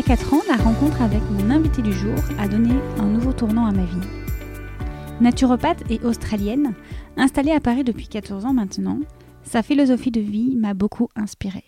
[0.00, 3.66] A 4 ans, la rencontre avec mon invité du jour a donné un nouveau tournant
[3.66, 4.08] à ma vie.
[5.20, 6.72] Naturopathe et australienne,
[7.18, 9.00] installée à Paris depuis 14 ans maintenant,
[9.42, 11.66] sa philosophie de vie m'a beaucoup inspirée.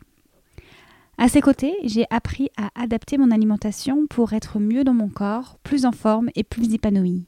[1.19, 5.59] À ses côtés, j'ai appris à adapter mon alimentation pour être mieux dans mon corps,
[5.63, 7.27] plus en forme et plus épanouie.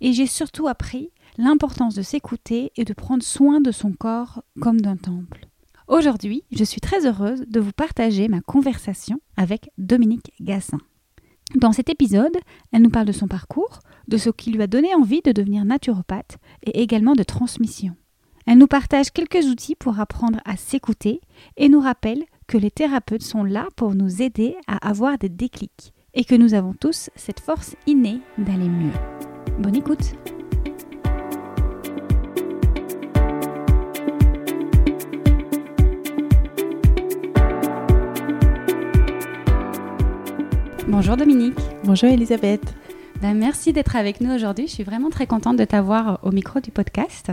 [0.00, 4.80] Et j'ai surtout appris l'importance de s'écouter et de prendre soin de son corps comme
[4.80, 5.48] d'un temple.
[5.88, 10.78] Aujourd'hui, je suis très heureuse de vous partager ma conversation avec Dominique Gassin.
[11.54, 12.36] Dans cet épisode,
[12.72, 13.78] elle nous parle de son parcours,
[14.08, 17.94] de ce qui lui a donné envie de devenir naturopathe et également de transmission.
[18.46, 21.20] Elle nous partage quelques outils pour apprendre à s'écouter
[21.56, 25.92] et nous rappelle que les thérapeutes sont là pour nous aider à avoir des déclics
[26.14, 28.92] et que nous avons tous cette force innée d'aller mieux.
[29.60, 30.14] Bonne écoute
[40.88, 41.58] Bonjour Dominique.
[41.84, 42.74] Bonjour Elisabeth.
[43.20, 44.66] Ben, merci d'être avec nous aujourd'hui.
[44.66, 47.32] Je suis vraiment très contente de t'avoir au micro du podcast.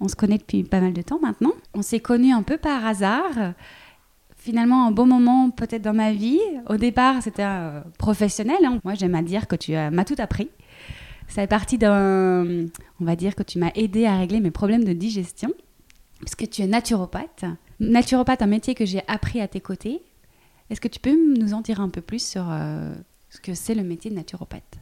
[0.00, 1.52] On se connaît depuis pas mal de temps maintenant.
[1.74, 3.52] On s'est connus un peu par hasard.
[4.36, 6.40] Finalement, un beau moment peut-être dans ma vie.
[6.68, 8.56] Au départ, c'était euh, professionnel.
[8.64, 8.80] hein.
[8.84, 10.48] Moi, j'aime à dire que tu euh, m'as tout appris.
[11.28, 12.66] Ça est parti d'un...
[13.00, 15.52] On va dire que tu m'as aidé à régler mes problèmes de digestion.
[16.20, 17.44] Parce que tu es naturopathe.
[17.78, 20.02] Naturopathe, un métier que j'ai appris à tes côtés.
[20.70, 22.94] Est-ce que tu peux nous en dire un peu plus sur euh,
[23.28, 24.78] ce que c'est le métier de naturopathe?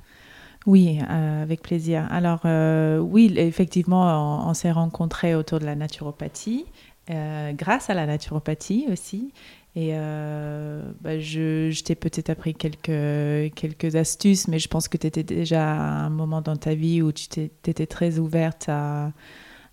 [0.66, 2.06] Oui, euh, avec plaisir.
[2.10, 6.66] Alors euh, oui, effectivement, on, s'est rencontrés autour de la naturopathie,
[7.09, 9.32] grâce à la naturopathie aussi.
[9.77, 15.22] Et bah, je, t'ai peut-être appris quelques, quelques astuces, mais je pense que tu étais
[15.22, 19.12] déjà à un moment dans ta vie où tu t'es- étais très ouverte à-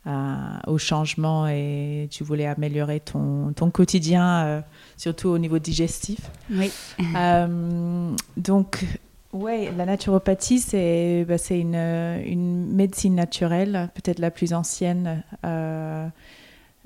[0.06, 4.62] au changement et tu voulais améliorer ton, ton quotidien, euh,
[4.98, 6.20] surtout au niveau digestif.
[6.52, 6.72] Oui.
[7.16, 8.86] Euh, donc,
[9.34, 16.08] ouais, la naturopathie, c'est bah, une, une médecine naturelle, peut-être la plus ancienne euh,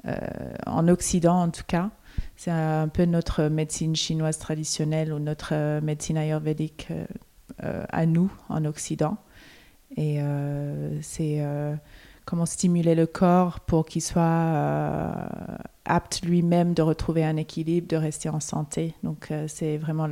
[0.08, 0.18] euh,
[0.66, 1.90] en Occident en tout cas.
[2.38, 7.06] C'est un peu notre médecine chinoise traditionnelle ou notre euh, médecine ayurvédique euh,
[7.66, 9.18] euh, à nous en Occident.
[9.98, 11.76] Et euh, c'est euh,
[12.30, 15.12] comment stimuler le corps pour qu'il soit euh,
[15.86, 18.94] apte lui-même de retrouver un équilibre, de rester en santé.
[19.02, 20.08] Donc euh, c'est vraiment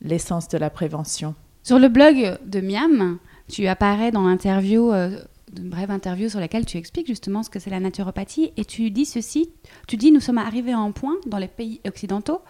[0.00, 1.36] l'essence de la prévention.
[1.62, 5.20] Sur le blog de Miam, tu apparais dans l'interview, euh,
[5.56, 8.90] une brève interview sur laquelle tu expliques justement ce que c'est la naturopathie et tu
[8.90, 9.50] dis ceci,
[9.86, 12.40] tu dis nous sommes arrivés à un point dans les pays occidentaux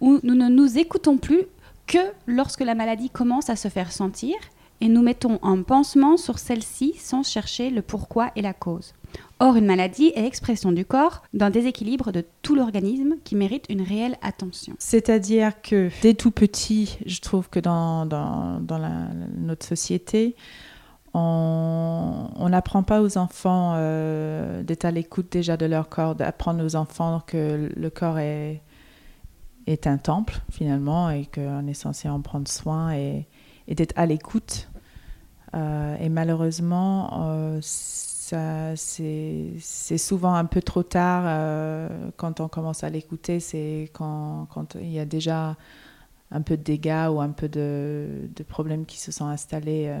[0.00, 1.42] où nous ne nous écoutons plus
[1.86, 4.36] que lorsque la maladie commence à se faire sentir
[4.80, 8.92] et nous mettons un pansement sur celle-ci sans chercher le pourquoi et la cause.
[9.38, 13.82] Or, une maladie est l'expression du corps d'un déséquilibre de tout l'organisme qui mérite une
[13.82, 14.74] réelle attention.
[14.78, 18.06] C'est-à-dire que dès tout petit, je trouve que dans,
[19.36, 20.36] notre société,
[21.12, 26.64] on on n'apprend pas aux enfants euh, d'être à l'écoute déjà de leur corps, d'apprendre
[26.64, 28.62] aux enfants que le corps est,
[29.66, 33.26] est un temple finalement et qu'on est censé en prendre soin et,
[33.68, 34.68] et d'être à l'écoute.
[35.54, 38.76] Euh, et malheureusement, euh, c'est
[39.98, 43.40] souvent un peu trop tard euh, quand on commence à l'écouter.
[43.40, 45.56] C'est quand, il y a déjà
[46.30, 49.94] un peu de dégâts ou un peu de, problèmes qui se sont installés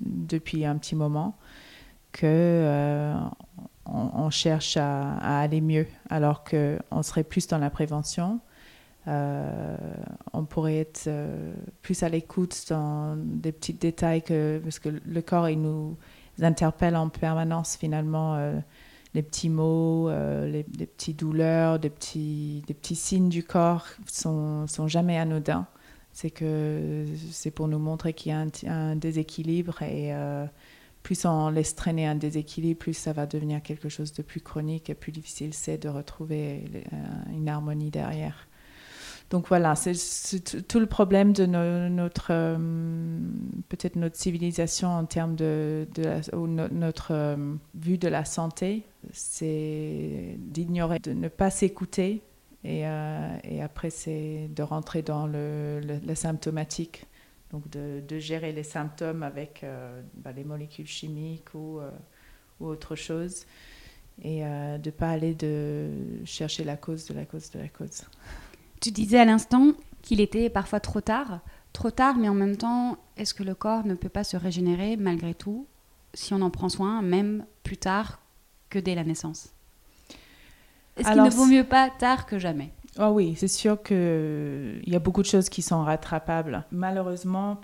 [0.00, 1.36] depuis un petit moment
[2.12, 3.12] que
[3.84, 8.40] on, cherche à aller mieux alors qu'on serait plus dans la prévention.
[9.08, 9.76] Euh,
[10.34, 15.22] on pourrait être euh, plus à l'écoute dans des petits détails que, parce que le
[15.22, 15.96] corps il nous
[16.42, 18.58] interpelle en permanence finalement euh,
[19.14, 22.62] les petits mots, les, petites douleurs, des petits,
[22.92, 25.66] signes du corps sont, sont jamais anodins.
[26.12, 30.12] C'est que c'est pour nous montrer qu'il y a un, un déséquilibre et
[31.02, 34.90] plus on laisse traîner un déséquilibre, plus ça va devenir quelque chose de plus chronique
[34.90, 36.64] et plus difficile c'est de retrouver
[37.32, 38.47] une harmonie derrière.
[39.30, 42.56] Donc voilà, c'est tout le problème de notre
[43.68, 45.86] peut-être notre civilisation en termes de,
[46.72, 47.36] notre
[47.74, 52.22] vue de la santé, c'est d'ignorer, de ne pas s'écouter
[52.64, 57.06] et, et, après c'est de rentrer dans le, le symptomatique
[57.50, 61.90] donc de, gérer les symptômes avec euh, bah, les molécules chimiques ou, euh,
[62.60, 63.46] ou autre chose
[64.22, 65.90] et euh, de ne pas aller de
[66.24, 68.02] chercher la cause de la cause de la cause.
[68.80, 69.72] Tu disais à l'instant
[70.02, 71.40] qu'il était parfois trop tard,
[71.72, 74.96] trop tard, mais en même temps, est-ce que le corps ne peut pas se régénérer
[74.96, 75.66] malgré tout
[76.14, 78.20] si on en prend soin, même plus tard
[78.70, 79.50] que dès la naissance?
[80.96, 82.72] Est-ce qu'il ne vaut mieux pas tard que jamais?
[82.98, 86.64] Oh oui, c'est sûr qu'il y a beaucoup de choses qui sont rattrapables.
[86.72, 87.56] Malheureusement,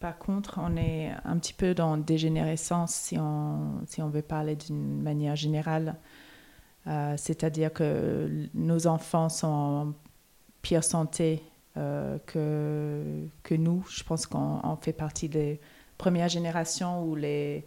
[0.00, 4.56] par, contre, on est un petit peu dans dégénérescence si on, si on veut parler
[4.56, 5.96] d'une manière générale.
[6.86, 9.92] Euh, c'est-à-dire que nos enfants sont en
[10.62, 11.42] pire santé
[11.76, 13.84] euh, que, que nous.
[13.90, 15.60] Je pense qu'on fait partie des
[15.96, 17.64] premières générations où les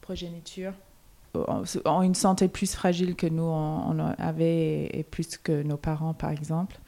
[0.00, 0.74] progénitures
[1.84, 6.30] ont une santé plus fragile que nous on, avait et plus que nos parents par
[6.30, 6.78] exemple,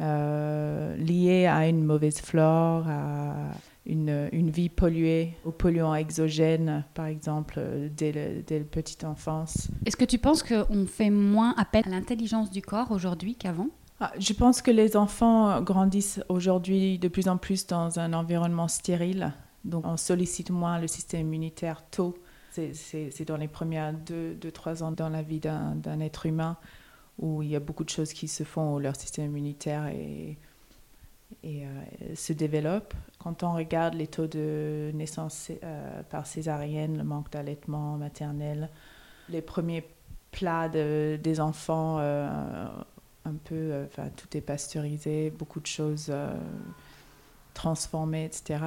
[0.00, 3.34] euh, liée à une mauvaise flore, à
[3.86, 7.60] une, une, vie polluée, aux polluants exogènes par exemple
[7.96, 9.68] dès, la petite enfance.
[9.86, 13.68] Est-ce que tu penses qu'on fait moins appel à l'intelligence du corps aujourd'hui qu'avant?
[14.18, 19.32] Je pense que les enfants grandissent aujourd'hui de plus en plus dans un environnement stérile,
[19.64, 22.16] donc on sollicite moins le système immunitaire tôt
[22.72, 26.56] c'est dans les premières 2-3 ans dans la vie d'un être humain
[27.18, 29.90] où il y a beaucoup de choses qui se font où leur système immunitaire
[31.44, 32.94] euh, se développe.
[33.18, 38.68] Quand on regarde les taux de naissance euh, par césarienne, le manque d'allaitement maternel,
[39.28, 39.88] les premiers
[40.32, 42.66] plats des enfants, euh,
[43.24, 46.12] un peu, enfin, tout est pasteurisé, beaucoup de choses
[47.54, 48.58] transformer, etc.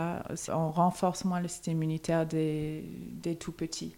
[0.50, 2.83] On renforce moins le système immunitaire des,
[3.21, 3.95] des tout petits.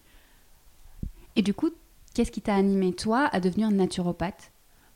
[1.36, 1.70] Et du coup,
[2.14, 4.52] qu'est-ce qui t'a animé, toi, à devenir naturopathe?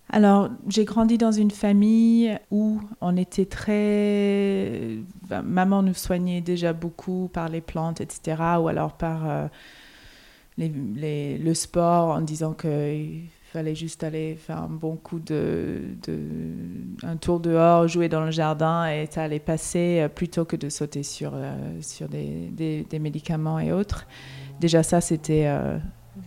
[0.09, 4.97] Alors, j'ai grandi dans une famille où on était très...
[5.43, 8.35] maman nous soignait déjà beaucoup par les plantes, etc.
[8.59, 9.47] Ou alors par euh,
[10.57, 12.99] les, le sport en disant que
[13.53, 15.79] fallait juste aller faire un bon coup de,
[17.03, 20.69] un tour dehors, jouer dans le jardin et ça allait passer euh, plutôt que de
[20.69, 24.07] sauter sur, euh, sur des, des, médicaments et autres.
[24.59, 25.77] Déjà ça, c'était euh,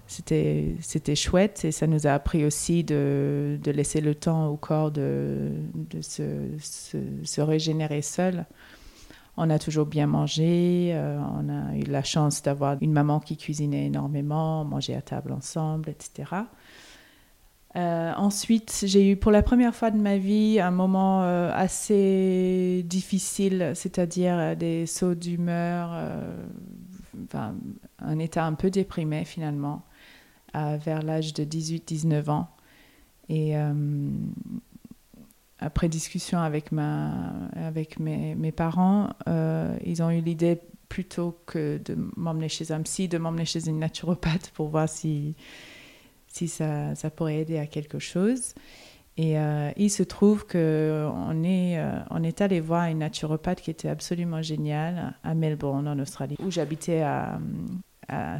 [0.06, 4.56] c'était c'était chouette et ça nous a appris aussi de, de laisser le temps au
[4.56, 6.22] corps de, de se,
[6.60, 8.46] se, régénérer seul.
[9.36, 13.86] On a toujours bien mangé, on a eu la chance d'avoir une maman qui cuisinait
[13.86, 16.24] énormément, manger à table ensemble, etc.
[17.76, 22.82] Euh, ensuite, j'ai eu pour la première fois de ma vie un moment euh, assez
[22.86, 25.90] difficile, c'est-à-dire euh, des sauts d'humeur,
[27.98, 29.82] un état un peu déprimé finalement,
[30.54, 32.48] vers l'âge de 18-19 ans.
[33.28, 33.54] Et
[35.58, 39.10] après discussion avec, ma, avec mes, mes parents,
[39.84, 43.80] ils ont eu l'idée plutôt que de m'emmener chez un psy, de m'emmener chez une
[43.80, 45.34] naturopathe pour voir si
[46.36, 48.54] si ça, pourrait aider à quelque chose.
[49.16, 53.88] Et euh, il se trouve qu'on est, euh, est allé voir une naturopathe qui était
[53.88, 57.38] absolument géniale à Melbourne, en Australie, où j'habitais à,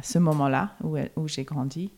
[0.03, 1.91] ce moment-là, où, j'ai grandi.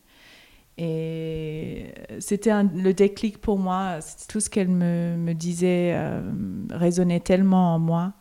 [0.78, 3.98] Et c'était le déclic pour moi.
[4.28, 6.22] Tout ce qu'elle me, disait euh,
[6.70, 8.14] résonnait tellement en moi,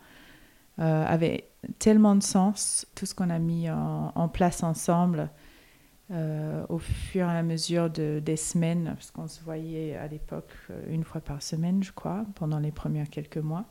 [0.78, 1.46] avait
[1.80, 2.86] tellement de sens.
[2.96, 5.30] Tout ce qu'on a mis en place ensemble
[6.12, 10.52] euh, au fur et à mesure de, des semaines, parce qu'on se voyait à l'époque
[10.72, 13.66] euh, une fois par semaine, je crois, pendant les premiers quelques mois.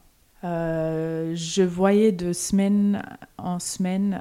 [0.44, 3.02] Euh, je voyais de semaine
[3.38, 4.20] en semaine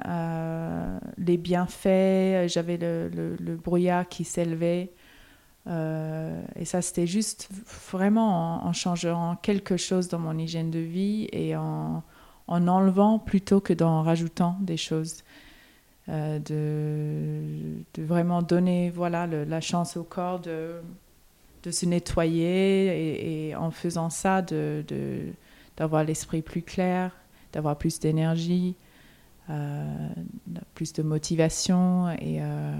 [1.16, 4.90] les bienfaits, j'avais le, brouillard qui s'élevait.
[5.68, 7.48] et ça, c'était juste
[7.92, 12.02] vraiment en, changeant quelque chose dans mon hygiène de vie et en,
[12.48, 15.22] en enlevant plutôt que d'en rajoutant des choses.
[16.10, 20.76] Euh, de, vraiment donner voilà, la chance au corps de,
[21.64, 24.84] de se nettoyer et, en faisant ça, de,
[25.76, 27.14] d'avoir l'esprit plus clair,
[27.52, 28.74] d'avoir plus d'énergie,
[29.50, 30.08] euh,
[30.74, 32.08] plus de motivation.
[32.20, 32.72] Et, euh,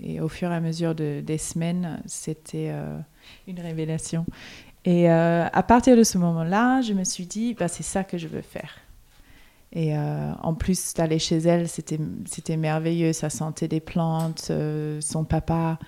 [0.00, 2.72] et, au fur et à mesure de, des semaines, c'était
[3.48, 4.26] une révélation.
[4.84, 8.28] Et à partir de ce moment-là, je me suis dit, bah, c'est ça que je
[8.28, 8.76] veux faire.
[9.72, 13.12] Et euh, en plus d'aller chez elle, c'était merveilleux.
[13.12, 15.78] Ça sentait des plantes, euh, son papa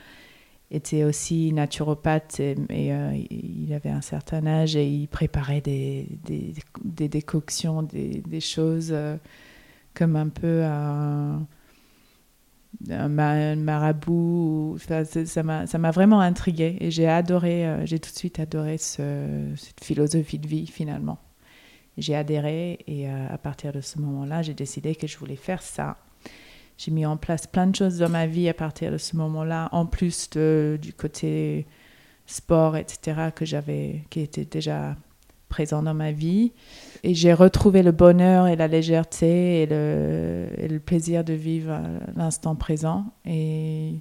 [0.71, 7.09] était aussi naturopathe et, euh, il avait un certain âge et il préparait des, des,
[7.09, 8.95] décoctions, des, choses
[9.93, 11.47] comme un peu un,
[12.89, 14.79] un marabout.
[14.79, 20.39] ça m'a vraiment intriguée et j'ai adoré, j'ai tout de suite adoré ce, cette philosophie
[20.39, 21.19] de vie finalement.
[21.99, 25.99] J'ai adhéré et à partir de ce moment-là, j'ai décidé que je voulais faire ça
[26.79, 29.69] j'ai mis en place plein de choses dans ma vie à partir de ce moment-là,
[29.73, 31.67] en plus du côté
[32.27, 34.97] sport, etc., que j'avais, qui était déjà
[35.49, 36.53] présent dans ma vie.
[37.05, 41.79] Et j'ai retrouvé le bonheur et la légèreté et le, et le plaisir de vivre
[42.17, 43.05] l'instant présent.
[43.27, 44.01] Et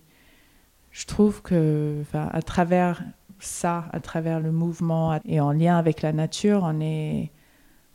[0.92, 3.04] je trouve que, à travers
[3.40, 7.32] ça, à travers le mouvement et en lien avec la nature, on est,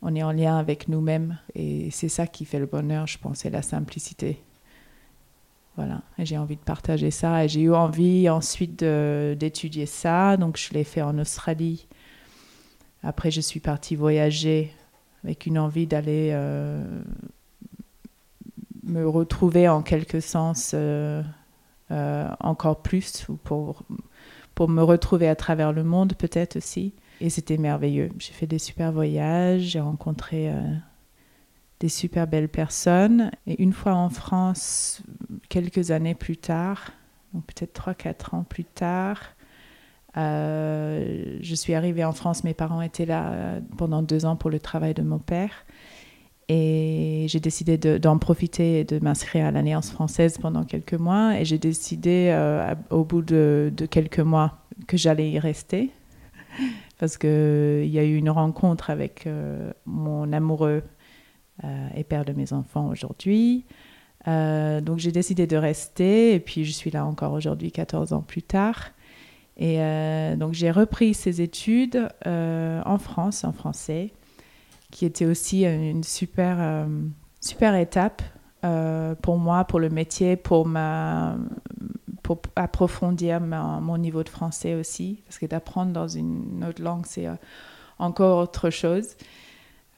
[0.07, 1.39] on est en lien avec nous-mêmes.
[1.55, 4.41] Et c'est ça qui fait le bonheur, je pense, et la simplicité.
[5.75, 7.45] Voilà, j'ai envie de partager ça.
[7.45, 10.37] Et j'ai eu envie ensuite d'étudier ça.
[10.37, 11.89] Donc je l'ai fait en Australie.
[13.03, 14.73] Après, je suis partie voyager
[15.25, 16.85] avec une envie d'aller euh,
[18.85, 21.21] me retrouver en quelque sens euh,
[21.91, 23.83] euh, encore plus, ou pour,
[24.55, 26.95] pour me retrouver à travers le monde peut-être aussi.
[27.20, 28.11] Et c'était merveilleux.
[28.18, 30.52] J'ai fait des super voyages, j'ai rencontré
[31.80, 33.30] des super belles personnes.
[33.46, 35.02] Et une fois en France,
[35.49, 36.92] quelques années plus tard,
[37.32, 39.20] donc peut-être 3-4 ans plus tard,
[40.16, 42.44] euh, je suis arrivée en France.
[42.44, 45.66] Mes parents étaient là pendant deux ans pour le travail de mon père.
[46.49, 51.38] Et j'ai décidé d'en profiter et de m'inscrire à l'Alliance française pendant quelques mois.
[51.40, 55.90] Et j'ai décidé euh, au bout de, quelques mois que j'allais y rester.
[56.99, 60.83] Parce qu'il y a eu une rencontre avec euh, mon amoureux
[61.65, 63.65] euh, et père de mes enfants aujourd'hui.
[64.29, 68.23] Euh, donc j'ai décidé de rester et puis je suis là encore aujourd'hui, 14 ans
[68.23, 68.91] plus tard.
[69.59, 69.79] Et
[70.37, 74.12] donc j'ai repris ces études en France, en français,
[74.91, 76.87] qui était aussi une super,
[77.41, 78.21] super étape
[79.23, 81.38] pour moi, pour le métier, pour, ma,
[82.26, 87.28] pour approfondir mon niveau de français aussi, parce que d'apprendre dans une autre langue, c'est
[88.00, 89.14] encore autre chose.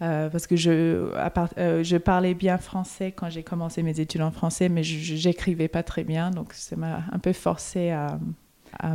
[0.02, 4.30] Euh, parce que je, euh, je parlais bien français quand j'ai commencé mes études en
[4.30, 8.18] français, mais je n'écrivais pas très bien, donc ça m'a un peu forcé à,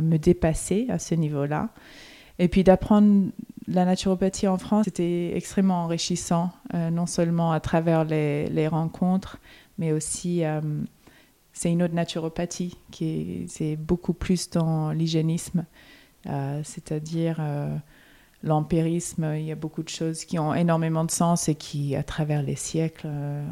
[0.00, 1.70] me dépasser à ce niveau-là.
[2.38, 3.32] Et puis d'apprendre
[3.66, 9.40] la naturopathie en France, c'était extrêmement enrichissant, euh, non seulement à travers les rencontres,
[9.76, 10.44] mais aussi
[11.54, 15.64] c'est une autre naturopathie qui est, beaucoup plus dans l'hygiénisme,
[16.24, 17.40] c'est-à-dire
[18.44, 22.02] l'empirisme, il y a beaucoup de choses qui ont énormément de sens et qui, à
[22.02, 23.44] travers les siècles, euh,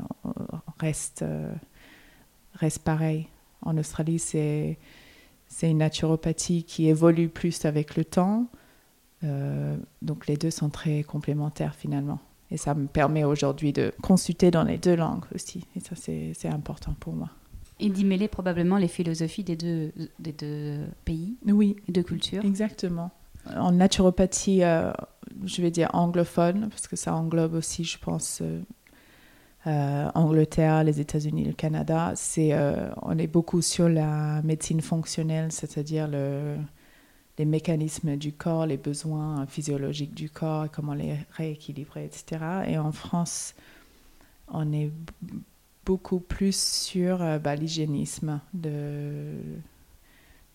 [0.78, 1.52] restent, euh,
[2.54, 3.26] restent pareilles.
[3.62, 4.78] En Australie, c'est,
[5.62, 8.46] une naturopathie qui évolue plus avec le temps.
[9.24, 12.18] Euh, donc les deux sont très complémentaires finalement.
[12.50, 15.64] Et ça me permet aujourd'hui de consulter dans les deux langues aussi.
[15.74, 17.30] Et ça, c'est important pour moi.
[17.84, 22.44] Et d'y mêler probablement les philosophies des deux, des deux pays oui, et deux cultures.
[22.44, 23.10] Exactement
[23.46, 24.92] en naturopathie, euh,
[25.44, 28.60] je vais dire anglophone, parce que ça englobe aussi, je pense, euh,
[29.66, 32.12] euh, Angleterre, les États-Unis, le Canada.
[32.14, 32.52] C'est,
[33.02, 36.56] on est beaucoup sur la médecine fonctionnelle, c'est-à-dire le,
[37.38, 42.44] les mécanismes du corps, les besoins physiologiques du corps, comment les rééquilibrer, etc.
[42.66, 43.54] Et en France,
[44.48, 44.90] on est
[45.84, 49.34] beaucoup plus sur bah, l'hygiénisme de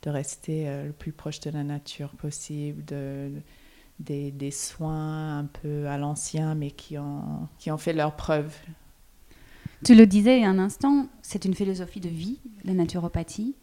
[0.03, 3.31] de rester euh, le plus proche de la nature possible, de,
[3.99, 8.55] des, des, soins un peu à l'ancien, mais qui ont, qui ont fait leur preuve.
[9.83, 13.55] Tu le disais un instant, c'est une philosophie de vie, la naturopathie.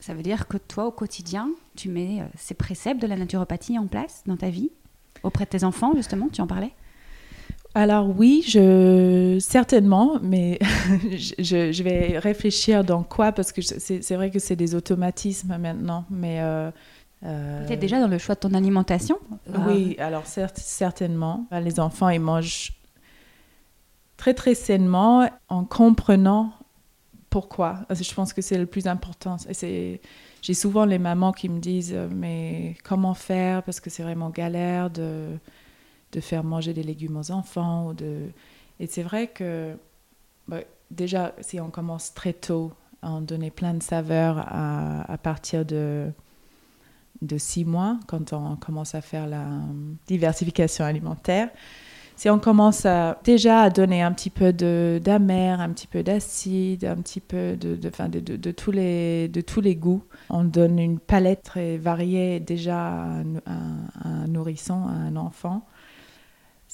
[0.00, 3.78] Ça veut dire que toi, au quotidien, tu mets euh, ces préceptes de la naturopathie
[3.78, 4.70] en place dans ta vie,
[5.22, 6.72] auprès de tes enfants, justement, tu en parlais?
[7.78, 10.58] Alors oui, je, certainement, mais
[11.12, 16.04] je, je, vais réfléchir dans quoi, parce que c'est vrai que c'est des automatismes maintenant,
[16.10, 16.40] mais...
[16.40, 16.70] Euh,
[17.24, 19.18] euh Peut-être déjà dans le choix de ton alimentation?
[19.66, 21.46] Oui, alors certes, certainement.
[21.52, 22.72] Les enfants, ils mangent
[24.16, 26.52] très très sainement en comprenant
[27.30, 27.86] pourquoi.
[27.90, 29.36] Je pense que c'est le plus important.
[30.42, 33.62] J'ai souvent les mamans qui me disent, mais comment faire?
[33.62, 35.38] Parce que c'est vraiment galère de
[36.12, 37.88] de faire manger des légumes aux enfants.
[37.88, 38.28] Ou de...
[38.80, 39.76] Et c'est vrai que
[40.46, 40.60] bah,
[40.90, 42.72] déjà, si on commence très tôt
[43.02, 46.10] à en donner plein de saveurs à, partir de,
[47.22, 49.46] de six mois, quand on commence à faire la
[50.06, 51.50] diversification alimentaire,
[52.18, 52.84] si on commence
[53.22, 57.76] déjà à donner un petit peu d'amer, un petit peu d'acide, un petit peu de,
[57.76, 62.40] de, de, de, tous les, de tous les goûts, on donne une palette très variée
[62.40, 63.22] déjà à
[64.04, 65.64] un, nourrisson, à un enfant.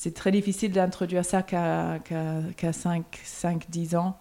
[0.05, 4.19] C'est très difficile d'introduire ça qu'à 5-10 ans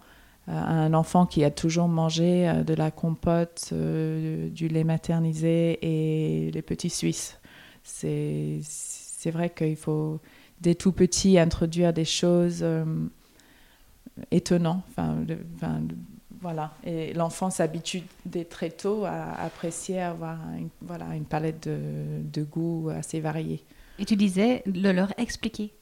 [0.48, 5.78] à un enfant qui a toujours mangé euh, de la compote, euh, du lait maternisé
[5.82, 7.38] et les petits Suisses.
[7.82, 8.62] C'est
[9.26, 10.20] vrai qu'il faut
[10.58, 12.86] dès tout petit introduire des choses euh,
[14.30, 14.84] étonnantes.
[14.88, 15.18] Enfin,
[16.40, 16.72] voilà.
[16.84, 22.42] Et l'enfant s'habitue dès très tôt à apprécier, avoir une, voilà, une palette de, de
[22.42, 23.62] goûts assez variés.
[23.98, 25.72] Et tu disais de leur expliquer.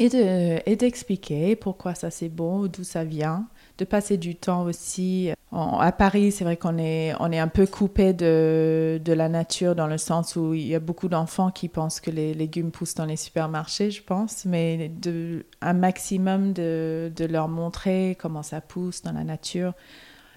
[0.00, 3.46] Et d'expliquer pourquoi ça c'est bon, d'où ça vient
[3.78, 5.30] de passer du temps aussi.
[5.52, 9.74] à Paris, c'est vrai qu'on est, on est un peu coupé de, de, la nature
[9.74, 12.94] dans le sens où il y a beaucoup d'enfants qui pensent que les légumes poussent
[12.94, 18.60] dans les supermarchés, je pense, mais de, un maximum de, de leur montrer comment ça
[18.60, 19.74] pousse dans la nature.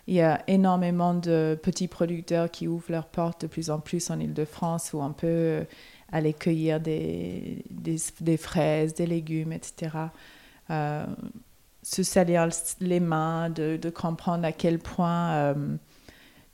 [0.08, 4.10] Il y a énormément de petits producteurs qui ouvrent leurs portes de plus en plus
[4.10, 5.66] en Ile-de-France où on peut
[6.12, 9.90] aller cueillir des, des, fraises, des légumes, etc.
[10.70, 11.06] Euh,
[11.84, 12.50] se salir
[12.82, 15.76] les mains, de, comprendre à quel point euh,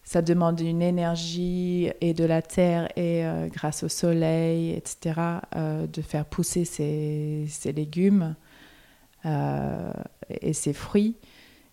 [0.04, 5.20] ça demande une énergie et de la terre et euh, grâce au soleil, etc.,
[5.56, 8.36] de faire pousser ces, légumes
[9.26, 11.16] et ces fruits.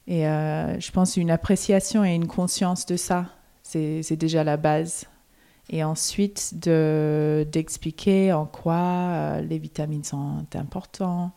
[0.06, 3.26] Et je pense une appréciation et une conscience de ça,
[3.62, 5.06] c'est déjà la base.
[5.70, 11.32] Et ensuite, d'expliquer en quoi les vitamines sont importantes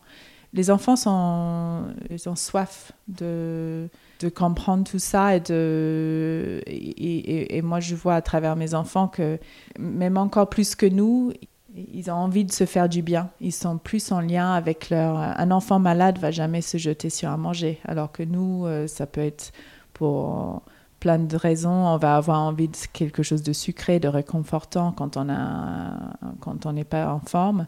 [0.54, 3.88] les enfants sont, ils ont soif de,
[4.20, 9.40] de comprendre tout ça et, de, et, moi je vois à travers mes enfants que
[9.80, 11.32] même encore plus que nous,
[11.74, 13.30] ils ont envie de se faire du bien.
[13.40, 15.16] Ils sont plus en lien avec leur...
[15.16, 19.06] Un enfant malade va jamais se jeter sur un manger, alors que nous, euh, ça
[19.06, 19.50] peut être
[19.92, 20.62] pour
[21.04, 21.70] plein de raisons.
[21.70, 26.64] On va avoir envie de quelque chose de sucré, de réconfortant quand on a, quand
[26.64, 27.66] on n'est pas en forme.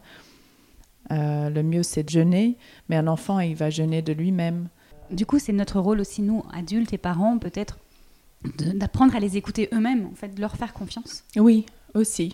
[1.11, 2.57] Euh, le mieux, c'est de jeûner,
[2.89, 4.69] mais un enfant, il va jeûner de lui-même.
[5.11, 7.77] Du coup, c'est notre rôle aussi, nous, adultes et parents, peut-être,
[8.73, 11.23] d'apprendre à les écouter eux-mêmes, en fait, de leur faire confiance.
[11.35, 12.33] Oui, aussi.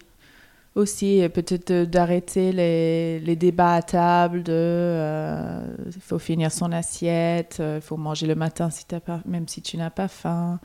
[0.75, 7.61] Aussi, peut-être d'arrêter les, les, débats à table de euh, il faut finir son assiette,
[7.61, 10.61] il faut manger le matin si pas, même si tu n'as pas faim.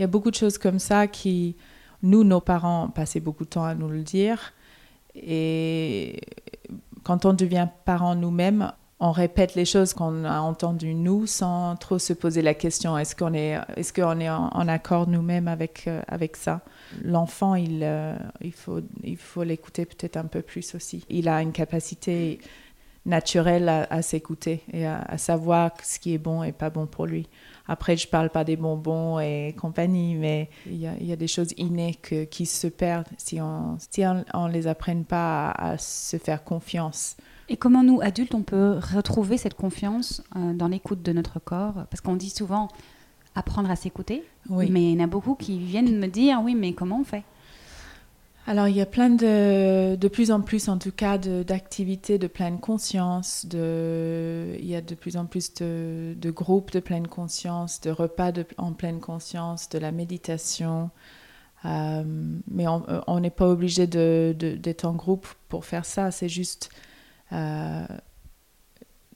[0.00, 1.56] Il y a beaucoup de choses comme ça qui,
[2.02, 4.54] nous, nos parents, passaient beaucoup de temps à nous le dire.
[5.14, 6.22] Et
[7.02, 11.98] quand on devient parent nous-mêmes, on répète les choses qu'on a entendues nous sans trop
[11.98, 16.00] se poser la question est-ce qu'on est, est, qu'on est en, accord nous-mêmes avec, euh,
[16.08, 16.62] avec ça?
[17.04, 21.04] L'enfant, il, euh, il faut il faut l'écouter peut-être un peu plus aussi.
[21.10, 22.40] Il a une capacité
[23.06, 27.28] naturelle à, s'écouter et à, savoir ce qui est bon et pas bon pour lui.
[27.66, 31.16] Après, je ne parle pas des bonbons et compagnie, mais il y a, y a
[31.16, 31.96] des choses innées
[32.30, 34.02] qui se perdent si on si
[34.34, 37.16] on, les apprenne pas à, se faire confiance.
[37.48, 41.86] Et comment nous, adultes, on peut retrouver cette confiance euh, dans l'écoute de notre corps?
[41.90, 42.68] Parce qu'on dit souvent
[43.34, 44.68] apprendre à s'écouter, oui.
[44.70, 47.24] mais il y en a beaucoup qui viennent me dire oui, mais comment on fait?
[48.46, 52.26] Alors, il y a plein de, de plus en plus, en tout cas, d'activités de,
[52.26, 53.46] pleine conscience.
[53.46, 58.32] De, il y a de plus en plus de, groupes de pleine conscience, de repas
[58.56, 60.90] en pleine conscience, de la méditation.
[61.66, 62.02] Euh,
[62.50, 66.10] mais on n'est pas obligé d'être en groupe pour faire ça.
[66.10, 66.70] C'est juste
[67.32, 67.86] euh,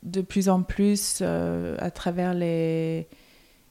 [0.02, 3.08] de plus en plus euh, à travers les,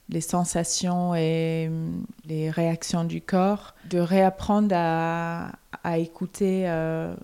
[0.08, 7.14] les sensations et hum, les réactions du corps, de réapprendre à, à écouter euh,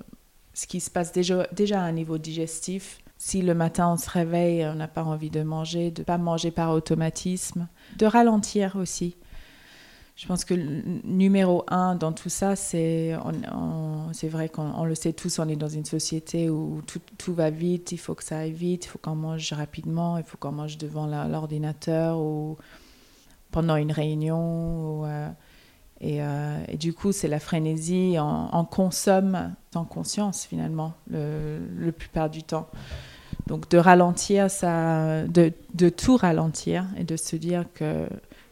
[0.54, 3.00] ce qui se passe déjà, déjà à un niveau digestif.
[3.18, 6.16] Si le matin on se réveille, on n'a pas envie de manger, de ne pas
[6.18, 9.16] manger par automatisme, de ralentir aussi.
[10.20, 13.16] Je pense que le numéro un dans tout ça, c'est
[14.12, 16.82] c'est vrai qu'on le sait tous, on est dans une société où
[17.16, 20.24] tout, va vite, il faut que ça aille vite, il faut qu'on mange rapidement, il
[20.24, 22.58] faut qu'on mange devant l'ordinateur ou
[23.50, 25.06] pendant une réunion.
[25.06, 25.30] Euh,
[26.02, 31.92] et, euh, et, du coup, c'est la frénésie, on, consomme sans conscience finalement, le, le,
[31.92, 32.68] plupart du temps.
[33.46, 38.06] Donc de ralentir, ça, de tout ralentir et de se dire que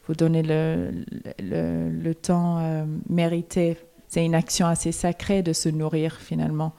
[0.09, 1.05] faut donner le,
[1.39, 3.77] le, le temps euh, mérité.
[4.09, 6.73] C'est une action assez sacrée de se nourrir finalement.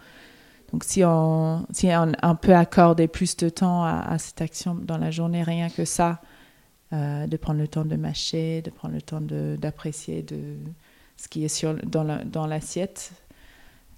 [0.71, 1.89] Donc si on, si
[2.23, 6.21] on, peut accorder plus de temps à, cette action dans la journée, rien que ça,
[6.91, 10.55] euh, de prendre le temps de mâcher, de prendre le temps d'apprécier de,
[11.15, 13.11] ce qui est sur, dans l'assiette.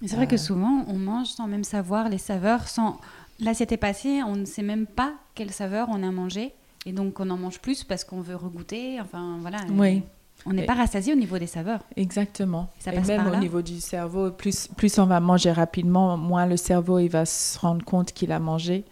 [0.06, 3.00] c'est vrai que euh, souvent, on mange sans même savoir les saveurs, sans
[3.40, 6.52] L'assiette est passée, on ne sait même pas quelle saveur on a mangé.
[6.86, 9.00] Et donc, on en mange plus parce qu'on veut regoûter.
[9.00, 9.58] Enfin, voilà.
[9.70, 10.02] Oui.
[10.44, 11.80] On n'est pas rassasié au niveau des saveurs.
[11.96, 12.68] Exactement.
[12.80, 16.56] Ça et même au niveau du cerveau, plus, plus on va manger rapidement, moins le
[16.56, 18.84] cerveau il va se rendre compte qu'il a mangé.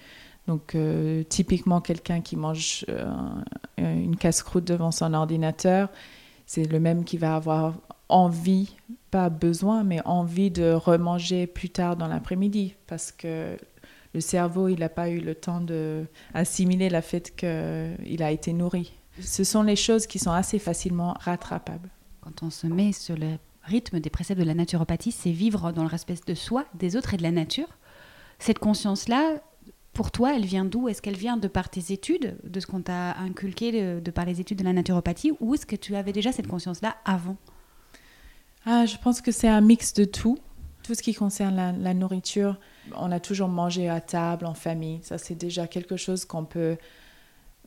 [0.47, 3.11] Donc, euh, typiquement, quelqu'un qui mange euh,
[3.79, 5.89] une casse-croûte devant son ordinateur,
[6.47, 7.75] c'est le même qui va avoir
[8.09, 8.75] envie,
[9.11, 13.57] pas besoin, mais envie de remanger plus tard dans l'après-midi parce que
[14.15, 18.93] le cerveau, il n'a pas eu le temps d'assimiler le fait qu'il a été nourri.
[19.21, 21.91] Ce sont les choses qui sont assez facilement rattrapables.
[22.21, 25.83] Quand on se met sur le rythme des préceptes de la naturopathie, c'est vivre dans
[25.83, 27.69] le respect de soi, des autres et de la nature.
[28.39, 29.41] Cette conscience-là,
[29.93, 30.89] pour toi, elle vient d'où?
[30.89, 34.41] Est-ce qu'elle vient de par tes études, de ce qu'on t'a inculqué de, par les
[34.41, 37.37] études de la naturopathie, ou est-ce que tu avais déjà cette conscience-là avant?
[38.65, 40.39] Ah, Je pense que c'est un mix de tout.
[40.83, 42.59] Tout ce qui concerne la, nourriture,
[42.95, 45.01] on a toujours mangé à table, en famille.
[45.03, 46.77] Ça, c'est déjà quelque chose qu'on peut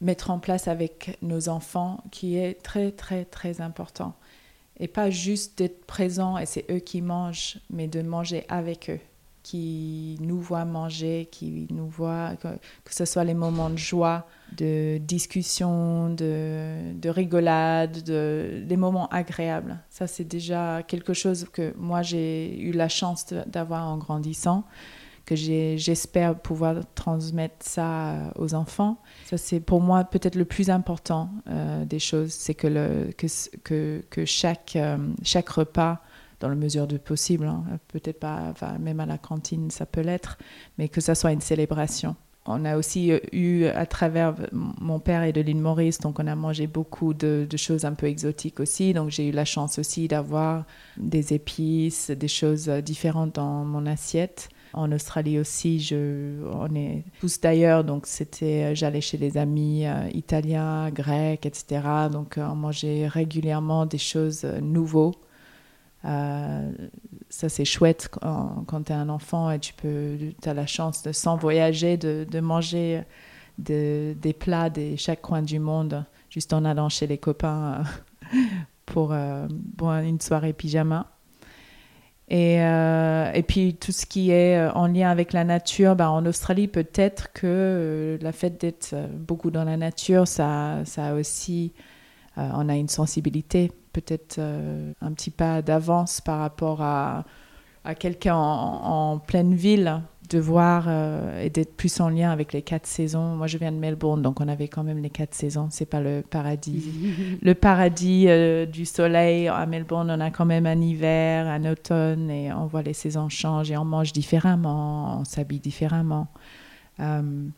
[0.01, 4.15] mettre en place avec nos enfants qui est très, très, très important.
[4.79, 8.99] Et pas juste d'être présent et c'est eux qui mangent, mais de manger avec eux
[9.43, 12.47] qui nous voit manger, qui nous voit, que,
[12.89, 14.25] ce soit les moments de joie,
[14.57, 19.77] de discussion, de, de rigolade, de, des moments agréables.
[19.89, 24.63] Ça, c'est déjà quelque chose que moi, j'ai eu la chance d'avoir en grandissant,
[25.25, 28.97] que j'espère pouvoir transmettre ça aux enfants.
[29.25, 33.09] Ça, c'est pour moi peut-être le plus important euh, des choses, c'est que,
[34.25, 35.99] chaque, euh, chaque repas
[36.39, 37.47] dans la mesure du possible.
[37.47, 37.63] Hein.
[37.87, 40.37] Peut-être pas, même à la cantine, ça peut l'être,
[40.77, 42.15] mais que ça soit une célébration.
[42.45, 46.27] On a aussi euh, eu, à travers mon père et de l'île Maurice, donc on
[46.27, 48.93] a mangé beaucoup de, choses un peu exotiques aussi.
[48.93, 50.65] Donc j'ai eu la chance aussi d'avoir
[50.97, 54.49] des épices, des choses différentes dans mon assiette.
[54.73, 60.09] En Australie aussi, je, on est tous d'ailleurs, donc c'était, j'allais chez des amis euh,
[60.13, 61.81] italiens, grecs, etc.
[62.11, 64.59] Donc on mangeait régulièrement des choses euh,
[66.05, 66.71] euh,
[67.29, 71.03] ça, c'est chouette quand, quand tu es un enfant et tu peux, as la chance
[71.03, 73.03] de, sans voyager, de, manger
[73.57, 77.83] de, des plats de chaque coin du monde, juste en allant chez les copains
[78.31, 78.37] euh,
[78.85, 81.12] pour, une soirée pyjama.
[82.33, 86.25] Et, euh, et, puis tout ce qui est en lien avec la nature, bah, en
[86.25, 91.73] Australie, peut-être que la fait d'être beaucoup dans la nature, ça, ça aussi,
[92.35, 97.23] on a une sensibilité peut-être euh, un petit pas d'avance par rapport à,
[97.85, 102.61] à quelqu'un en, pleine ville, de voir euh, et d'être plus en lien avec les
[102.61, 103.35] quatre saisons.
[103.35, 105.67] Moi, je viens de Melbourne, donc on avait quand même les quatre saisons.
[105.69, 106.89] C'est pas le paradis.
[107.41, 112.29] le paradis euh, du soleil à Melbourne, on a quand même un hiver, un automne,
[112.29, 116.27] et on voit les saisons changer, et on mange différemment, on s'habille différemment.
[116.99, 117.49] Euh,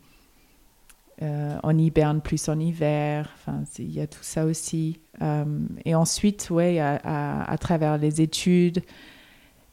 [1.64, 3.30] on hiberne plus en hiver.
[3.36, 5.00] Enfin, il y a tout ça aussi.
[5.86, 8.84] Et ensuite, ouais, à, travers les études.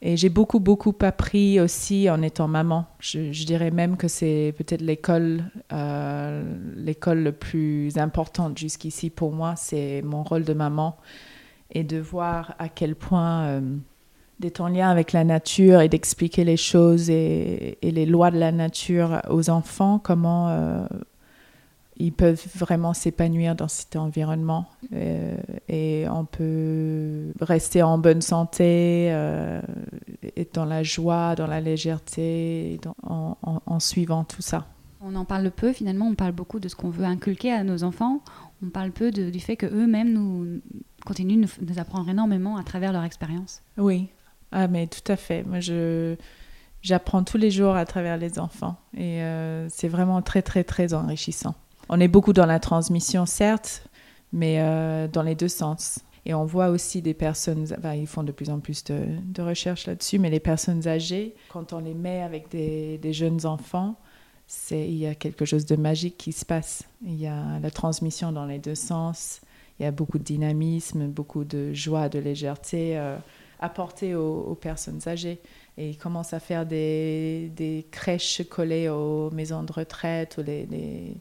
[0.05, 2.85] Et j'ai beaucoup, beaucoup appris aussi en étant maman.
[2.99, 6.43] Je, dirais même que c'est peut-être l'école, euh,
[6.75, 9.55] l'école le plus importante jusqu'ici pour moi.
[9.55, 10.97] C'est mon rôle de maman
[11.71, 13.61] et de voir à quel point
[14.41, 18.37] d'être en lien avec la nature et d'expliquer les choses et, et, les lois de
[18.37, 20.85] la nature aux enfants, comment
[21.97, 25.35] ils peuvent vraiment s'épanouir dans cet environnement euh,
[25.69, 29.61] et on peut rester en bonne santé, euh,
[30.35, 34.67] être dans la joie, dans la légèreté, en, suivant tout ça.
[35.01, 37.83] On en parle peu finalement, on parle beaucoup de ce qu'on veut inculquer à nos
[37.83, 38.21] enfants,
[38.63, 40.61] on parle peu du fait qu'eux-mêmes nous
[41.05, 43.61] continuent de nous, apprendre énormément à travers leur expérience.
[43.77, 44.07] Oui,
[44.51, 45.43] ah, mais tout à fait.
[45.43, 46.15] Moi, je,
[46.81, 50.93] j'apprends tous les jours à travers les enfants et euh, c'est vraiment très, très, très
[50.93, 51.55] enrichissant.
[51.89, 53.87] On est beaucoup dans la transmission, certes,
[54.31, 55.99] mais euh, dans les deux sens.
[56.25, 60.19] Et on voit aussi des personnes, ils font de plus en plus de, recherches là-dessus,
[60.19, 63.95] mais les personnes âgées, quand on les met avec des, jeunes enfants,
[64.71, 66.83] il y a quelque chose de magique qui se passe.
[67.05, 69.41] Il y a la transmission dans les deux sens,
[69.79, 73.17] il y a beaucoup de dynamisme, beaucoup de joie, de légèreté euh,
[73.59, 75.41] apportée aux, personnes âgées.
[75.77, 81.17] Et ils commencent à faire des, crèches collées aux maisons de retraite ou les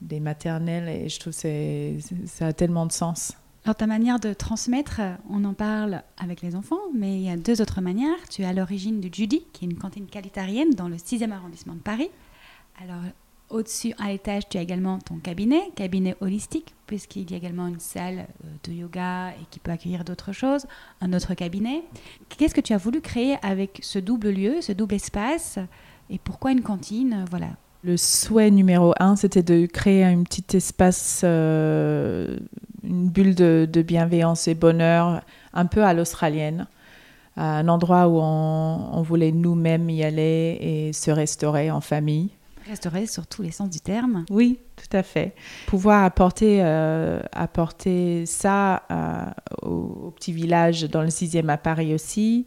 [0.00, 3.32] des maternelles et je trouve que ça a tellement de sens.
[3.64, 7.36] Alors ta manière de transmettre, on en parle avec les enfants, mais il y a
[7.36, 8.28] deux autres manières.
[8.30, 11.74] Tu es à l'origine du Judy, qui est une cantine qualitarienne dans le 6e arrondissement
[11.74, 12.10] de Paris.
[12.80, 13.02] Alors
[13.48, 17.78] au-dessus, à l'étage, tu as également ton cabinet, cabinet holistique, puisqu'il y a également une
[17.78, 20.66] salle euh, de yoga et qui peut accueillir d'autres choses,
[21.00, 21.84] un autre cabinet.
[22.28, 25.58] Qu'est-ce que tu as voulu créer avec ce double lieu, ce double espace
[26.10, 27.24] Et pourquoi une cantine?
[27.30, 27.50] Voilà.
[27.86, 32.36] Le souhait numéro un, c'était de créer un petit espace, euh,
[32.82, 35.22] une bulle de, bienveillance et bonheur,
[35.52, 36.66] un peu à l'australienne.
[37.36, 42.30] Un endroit où on voulait nous-mêmes y aller et se restaurer en famille.
[42.68, 44.24] Restaurer sur tous les sens du terme.
[44.30, 45.36] Oui, tout à fait.
[45.68, 49.26] Pouvoir apporter, euh, apporter ça euh,
[49.62, 52.46] au, petit village dans le 6e à Paris aussi,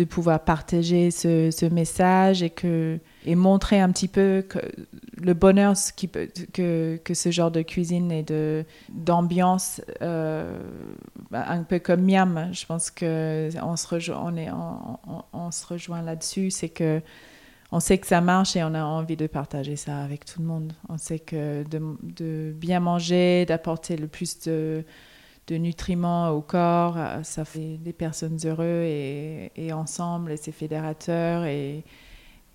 [0.00, 4.44] de pouvoir partager ce, message et, que, et montrer un petit peu
[5.20, 10.58] le bonheur qui que, que ce genre de cuisine et de, d'ambiance, euh,
[11.32, 16.70] un peu comme Miam, je pense qu'on se, rejoint, on on se rejoint là-dessus, c'est
[16.70, 17.02] que
[17.72, 20.46] on sait que ça marche et on a envie de partager ça avec tout le
[20.46, 20.72] monde.
[20.88, 24.84] On sait que de, bien manger, d'apporter le plus de,
[25.56, 31.44] nutriments au corps, euh, ça fait des personnes heureuses et, ensemble, et c'est fédérateur.
[31.44, 31.84] Et,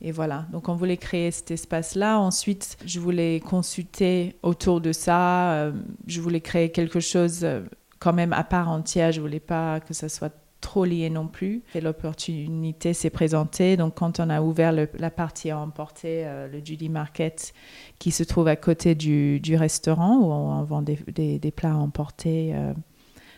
[0.01, 2.19] et voilà, donc on voulait créer cet espace-là.
[2.19, 5.53] Ensuite, je voulais consulter autour de ça.
[5.53, 5.71] Euh,
[6.07, 7.61] je voulais créer quelque chose euh,
[7.99, 9.11] quand même à part entière.
[9.11, 10.33] Je voulais pas que ça soit
[10.65, 11.61] trop lié non plus.
[11.75, 13.77] Et l'opportunité s'est présentée.
[13.77, 17.53] Donc, quand on a ouvert la partie à emporter, euh, le Judy Market,
[17.99, 22.73] qui se trouve à côté du, restaurant, où on, vend des, plats à emporter euh,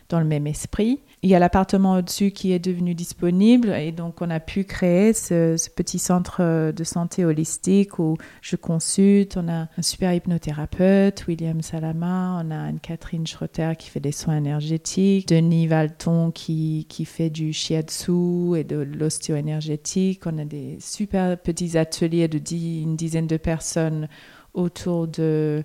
[0.10, 4.22] dans le même esprit, il y a l'appartement au-dessus qui est devenu disponible et donc
[4.22, 9.38] on a pu créer ce, petit centre euh, de santé holistique où je consulte.
[9.38, 14.38] On a un super hypnothérapeute, William Salama, on a Anne-Catherine Schrotter qui fait des soins
[14.38, 20.22] énergétiques, Denis Valton qui, qui fait du shiatsu et de l'ostéo-énergétique.
[20.26, 24.08] On a des super petits ateliers de une dizaine de personnes
[24.54, 25.64] autour de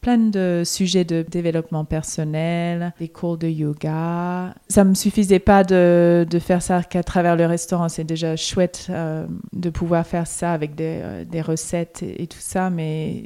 [0.00, 4.54] plein de sujets de développement personnel, des cours de yoga.
[4.68, 7.88] Ça ne me suffisait pas de, faire ça qu'à travers le restaurant.
[7.88, 12.70] C'est déjà chouette euh, de pouvoir faire ça avec des, euh, recettes et, tout ça,
[12.70, 13.24] mais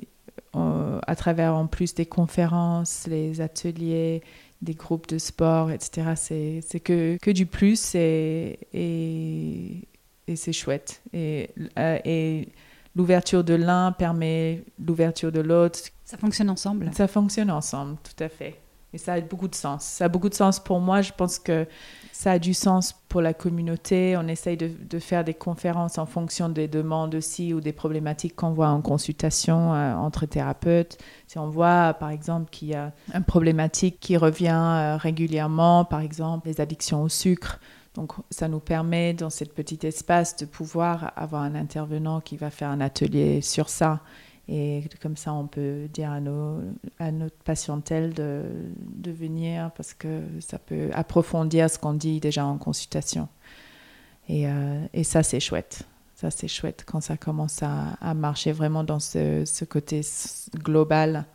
[0.56, 4.22] euh, à travers en plus des conférences, les ateliers,
[4.62, 6.60] des groupes de sport, etc.
[6.62, 8.58] C'est que, du plus et,
[10.34, 11.02] c'est chouette.
[11.12, 12.48] Et, et
[12.94, 15.80] l'ouverture de l'un permet l'ouverture de l'autre.
[16.04, 16.90] Ça fonctionne ensemble.
[16.94, 18.58] Ça fonctionne ensemble, tout à fait.
[18.94, 19.84] Et ça a beaucoup de sens.
[19.84, 21.00] Ça a beaucoup de sens pour moi.
[21.00, 21.66] Je pense que
[22.12, 24.16] ça a du sens pour la communauté.
[24.18, 28.36] On essaye de, de faire des conférences en fonction des demandes aussi ou des problématiques
[28.36, 30.98] qu'on voit en consultation euh, entre thérapeutes.
[31.26, 36.00] Si on voit, par exemple, qu'il y a une problématique qui revient euh, régulièrement, par
[36.00, 37.60] exemple, les addictions au sucre,
[37.94, 42.50] donc ça nous permet dans cet petit espace de pouvoir avoir un intervenant qui va
[42.50, 44.00] faire un atelier sur ça.
[44.48, 46.60] Et comme ça, on peut dire à, nos,
[46.98, 48.44] à notre patientèle de,
[49.06, 53.28] venir parce que ça peut approfondir ce qu'on dit déjà en consultation.
[54.28, 55.86] Et, euh, et ça, c'est chouette.
[56.14, 60.00] Ça, c'est chouette quand ça commence à, marcher vraiment dans ce, ce, côté
[60.56, 61.26] global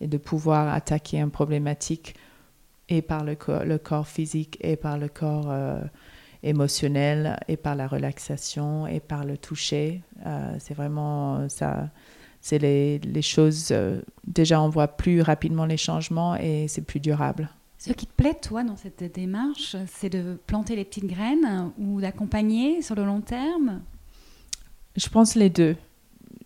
[0.00, 2.16] et de pouvoir attaquer une problématique
[2.88, 5.80] et par le corps, le corps physique et par le corps euh,
[6.46, 10.02] émotionnel et par la relaxation et par le toucher.
[10.24, 11.90] Euh, c'est vraiment ça.
[12.40, 13.68] C'est les, les choses.
[13.72, 17.48] Euh, déjà, on voit plus rapidement les changements et c'est plus durable.
[17.78, 22.00] Ce qui te plaît, toi, dans cette démarche, c'est de planter les petites graines ou
[22.00, 23.82] d'accompagner sur le long terme?
[24.96, 25.76] Je pense les deux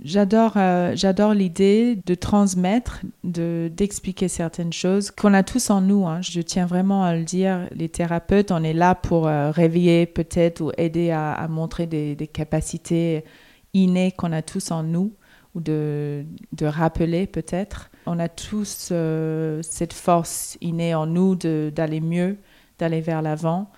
[0.02, 6.06] j'adore euh, j'adore l'idée de transmettre, de d'expliquer certaines choses qu'on a tous en nous.
[6.06, 6.20] Hein.
[6.22, 7.68] Je tiens vraiment à le dire.
[7.72, 13.24] Les thérapeutes, on est là pour euh, réveiller peut-être ou aider à, montrer des, des,
[13.72, 15.12] innées qu'on a tous en nous
[15.54, 17.90] ou de, de rappeler peut-être.
[18.06, 22.38] On a tous euh, cette force innée en nous d'aller mieux,
[22.78, 23.70] d'aller vers l'avant.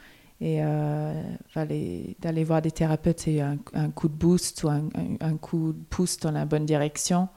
[0.43, 1.23] Et euh,
[2.19, 3.59] d'aller voir des thérapeutes, c'est un,
[3.95, 7.29] coup de boost ou un, coup de pouce dans la bonne direction.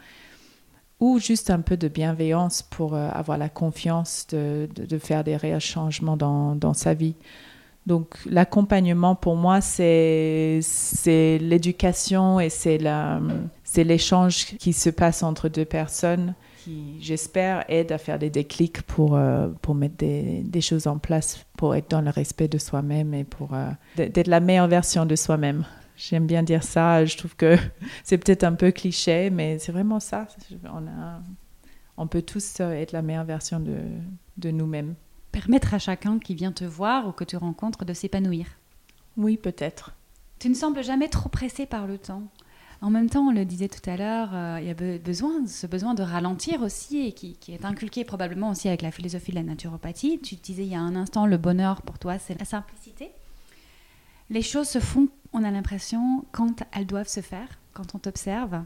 [1.00, 5.38] Ou juste un peu de bienveillance pour euh, avoir la confiance de, de, faire des
[5.38, 7.14] réels changements dans, dans sa vie.
[7.86, 10.62] Donc l'accompagnement pour moi, c'est
[11.40, 12.80] l'éducation et c'est
[13.78, 16.34] l'échange qui se passe entre deux personnes
[16.66, 20.98] qui, j'espère, aide à faire des déclics pour, euh, pour mettre des, des, choses en
[20.98, 25.06] place, pour être dans le respect de soi-même et pour euh, d'être la meilleure version
[25.06, 25.64] de soi-même.
[25.96, 27.06] J'aime bien dire ça.
[27.06, 27.56] Je trouve que
[28.04, 30.28] c'est peut-être un peu cliché, mais c'est vraiment ça.
[30.64, 31.22] On, a,
[31.98, 33.78] on peut tous euh, être la meilleure version de,
[34.38, 34.96] de nous-mêmes.
[35.32, 38.48] Permettre à chacun qui vient te voir ou que tu rencontres de s'épanouir.
[39.18, 39.94] Oui, peut-être.
[40.40, 42.24] Tu ne sembles jamais trop pressé par le temps.
[42.82, 45.66] En même temps, on le disait tout à l'heure, euh, il y a besoin, ce
[45.66, 49.44] besoin de ralentir aussi, et qui, est inculqué probablement aussi avec la philosophie de la
[49.44, 50.20] naturopathie.
[50.20, 53.12] Tu disais il y a un instant, le bonheur pour toi, c'est la simplicité.
[54.30, 57.48] Les choses se font, on a l'impression, quand elles doivent se faire.
[57.74, 58.64] quand on t'observe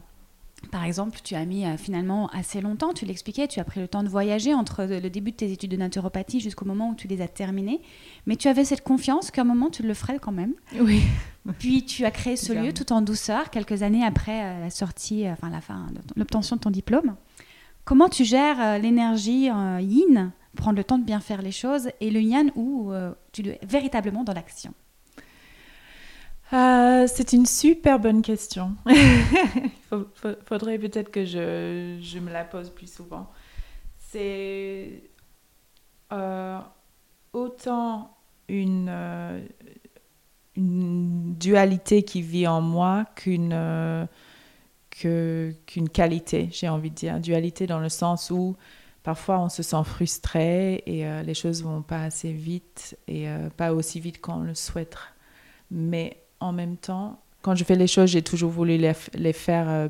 [0.70, 3.88] par exemple, tu as mis euh, finalement assez longtemps, tu l'expliquais, tu as pris le
[3.88, 7.08] temps de voyager entre le début de tes études de naturopathie jusqu'au moment où tu
[7.08, 7.80] les as terminées,
[8.26, 10.54] mais tu avais cette confiance qu'à un moment tu le ferais quand même.
[10.78, 11.02] Oui.
[11.58, 15.26] Puis tu as créé ce lieu tout en douceur, quelques années après euh, la sortie,
[15.26, 17.16] euh, enfin la fin, l'obtention de ton diplôme.
[17.84, 19.48] Comment tu gères l'énergie
[19.80, 22.92] yin, prendre le temps de bien faire les choses, et le yang où
[23.32, 24.74] tu es véritablement dans l'action?
[26.52, 28.74] Euh, c'est une super bonne question.
[28.86, 30.04] Il
[30.46, 33.30] faudrait peut-être que je, me la pose plus souvent.
[33.98, 35.04] C'est
[36.12, 36.58] euh,
[37.32, 38.16] autant
[38.48, 39.40] une, euh,
[40.56, 43.56] une dualité qui vit en moi qu'une
[45.92, 47.20] qualité, j'ai envie de dire.
[47.20, 48.56] Dualité dans le sens où
[49.04, 54.00] parfois on se sent frustré et les choses vont pas assez vite et pas aussi
[54.00, 55.10] vite qu'on le souhaiterait.
[55.70, 59.88] Mais en même temps, quand je fais les choses, j'ai toujours voulu les, faire euh,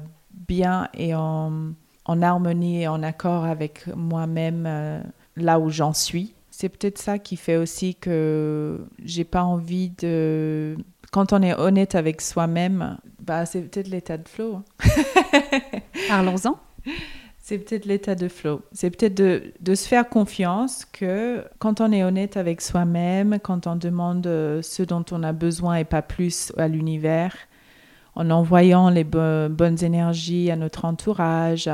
[0.49, 1.75] bien et en,
[2.07, 5.03] harmonie et en accord avec moi-même euh,
[5.37, 6.35] là où j'en suis.
[6.51, 10.77] C'est peut-être ça qui fait aussi que j'ai pas envie de.
[11.13, 14.57] Quand on est honnête avec soi-même, bah, c'est peut-être l'état de flow.
[14.57, 14.65] Hein.
[16.09, 16.59] Parlons-en.
[17.51, 18.63] C'est peut-être l'état de flow.
[18.71, 23.75] C'est peut-être de, se faire confiance que quand on est honnête avec soi-même, quand on
[23.75, 27.35] demande euh, ce dont on a besoin et pas plus à l'univers,
[28.15, 31.69] en envoyant les bonnes énergies à notre entourage,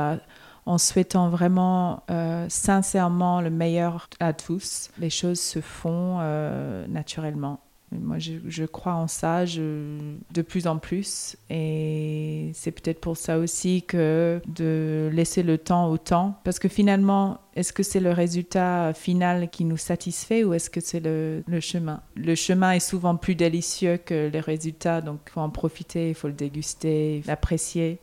[0.65, 7.59] en souhaitant vraiment euh, sincèrement le meilleur à tous, les choses se font euh, naturellement.
[7.91, 11.37] Moi, je, crois en ça de plus en plus.
[11.49, 16.37] Et c'est peut-être pour ça aussi que de laisser le temps au temps.
[16.43, 20.81] Parce que finalement, est-ce que c'est le résultat final qui nous satisfait ou est-ce que
[20.81, 22.01] c'est le, le, chemin?
[22.15, 24.99] Le chemin est souvent plus délicieux que les résultats.
[24.99, 27.99] Donc, il faut en profiter, il faut le déguster, l'apprécier.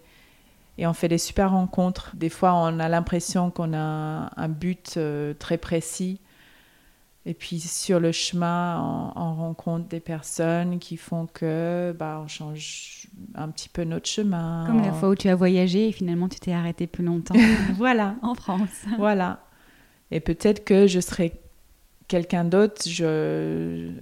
[0.79, 2.13] Et on fait des super rencontres.
[2.17, 6.21] Des fois, on a l'impression qu'on a un but euh, très précis
[7.27, 13.07] et puis sur le chemin, on, rencontre des personnes qui font que bah, on change
[13.35, 14.65] un petit peu notre chemin.
[14.67, 17.35] Comme la fois où tu as voyagé et finalement tu t'es arrêté plus longtemps.
[17.77, 18.17] voilà.
[18.21, 18.85] En France.
[18.99, 19.41] voilà.
[20.11, 21.33] Et peut-être que je serais
[22.09, 22.83] quelqu'un d'autre,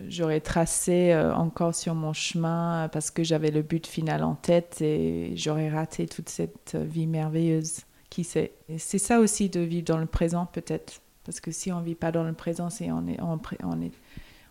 [0.08, 4.82] j'aurais tracé euh, encore sur mon chemin parce que j'avais le but final en tête
[4.82, 7.82] et j'aurais raté toute cette vie merveilleuse.
[8.10, 8.52] Qui sait?
[8.78, 11.01] C'est ça aussi de vivre dans le présent peut-être.
[11.24, 13.92] Parce que si on ne vit pas dans le présent, c'est on, est, on, est,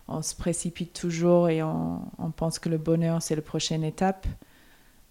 [0.08, 4.26] on se précipite toujours et on, on pense que le bonheur, c'est la prochaine étape.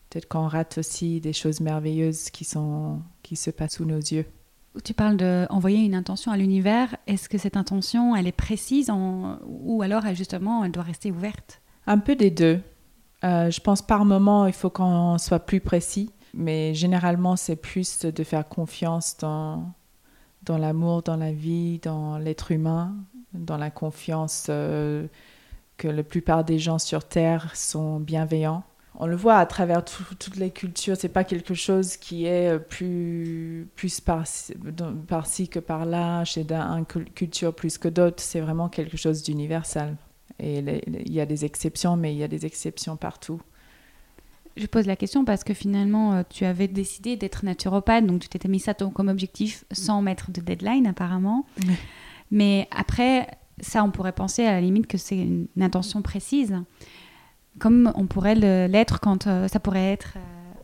[0.09, 4.25] Peut-être qu'on rate aussi des choses merveilleuses qui, sont, qui se passent sous nos yeux.
[4.83, 6.95] Tu parles d'envoyer une intention à l'univers.
[7.05, 9.37] Est-ce que cette intention, elle est précise en...
[9.45, 11.61] ou alors, justement, elle doit rester ouverte?
[11.87, 12.61] Un peu des deux.
[13.23, 16.11] Euh, je pense par moment, il faut qu'on soit plus précis.
[16.33, 19.73] Mais généralement, c'est plus de faire confiance dans,
[20.43, 22.95] dans l'amour, dans la vie, dans l'être humain,
[23.33, 25.07] dans la confiance euh,
[25.77, 28.63] que la plupart des gens sur Terre sont bienveillants.
[28.95, 32.59] On le voit à travers toutes les cultures, c'est pas quelque chose qui est euh,
[32.59, 34.53] plus, plus par-ci
[35.07, 39.95] par que par-là, chez une culture plus que d'autres, c'est vraiment quelque chose d'universel.
[40.39, 43.41] Et il y a des exceptions, mais il y a des exceptions partout.
[44.57, 48.29] Je pose la question parce que finalement, euh, tu avais décidé d'être naturopathe, donc tu
[48.29, 51.45] t'étais mis ça comme objectif sans mettre de deadline apparemment.
[52.31, 53.27] Mais après,
[53.59, 56.55] ça, on pourrait penser à la limite que c'est une, intention précise,
[57.59, 60.19] comme on pourrait l'être quand euh, ça pourrait être euh,